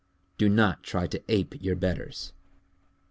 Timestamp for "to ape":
1.05-1.53